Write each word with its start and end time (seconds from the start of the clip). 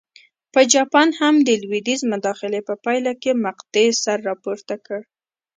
په 0.53 0.61
جاپان 0.73 1.09
هم 1.19 1.35
د 1.47 1.49
لوېدیځ 1.61 2.01
مداخلې 2.13 2.59
په 2.67 2.73
پایله 2.85 3.13
کې 3.21 3.41
مقطعې 3.45 3.89
سر 4.03 4.17
راپورته 4.29 4.75
کړ. 4.85 4.99